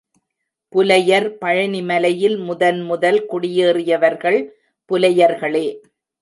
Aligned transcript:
புலையர் 0.73 1.27
பழனிமலையில் 1.41 2.37
முதன் 2.37 2.81
முதல் 2.81 3.19
குடியேறியவர்கள் 3.25 4.39
புலையர்களே. 4.89 5.67